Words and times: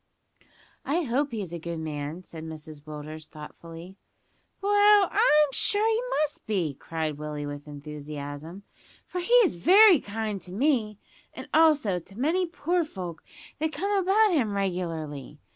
"I 0.83 1.03
hope 1.03 1.31
he's 1.31 1.53
a 1.53 1.59
good 1.59 1.77
man," 1.77 2.23
said 2.23 2.43
Mrs 2.43 2.85
Willders 2.87 3.27
thoughtfully. 3.27 3.97
"Well, 4.59 5.07
I'm 5.11 5.47
sure 5.51 5.87
he 5.87 6.01
must 6.23 6.43
be!" 6.47 6.73
cried 6.73 7.19
Willie 7.19 7.45
with 7.45 7.67
enthusiasm, 7.67 8.63
"for 9.05 9.19
he 9.21 9.33
is 9.45 9.53
very 9.53 9.99
kind 9.99 10.41
to 10.41 10.53
me, 10.53 10.97
and 11.35 11.47
also 11.53 11.99
to 11.99 12.17
many 12.19 12.47
poor 12.47 12.83
folk 12.83 13.21
that 13.59 13.73
come 13.73 13.91
about 13.95 14.31
him 14.31 14.53
regularly. 14.55 15.37